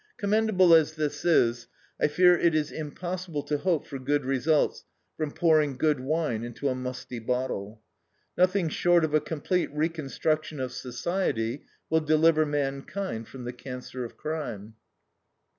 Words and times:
Commendable 0.17 0.73
as 0.73 0.95
this 0.95 1.23
is, 1.23 1.67
I 2.01 2.07
fear 2.07 2.33
it 2.35 2.55
is 2.55 2.71
impossible 2.71 3.43
to 3.43 3.59
hope 3.59 3.85
for 3.85 3.99
good 3.99 4.25
results 4.25 4.83
from 5.15 5.29
pouring 5.29 5.77
good 5.77 5.99
wine 5.99 6.43
into 6.43 6.69
a 6.69 6.73
musty 6.73 7.19
bottle. 7.19 7.83
Nothing 8.35 8.67
short 8.69 9.03
of 9.05 9.13
a 9.13 9.21
complete 9.21 9.69
reconstruction 9.71 10.59
of 10.59 10.71
society 10.71 11.65
will 11.91 12.01
deliver 12.01 12.47
mankind 12.47 13.27
from 13.27 13.43
the 13.43 13.53
cancer 13.53 14.03
of 14.03 14.17
crime. 14.17 14.73